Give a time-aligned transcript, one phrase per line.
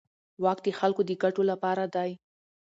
[0.43, 2.11] واک د خلکو د ګټو لپاره دی.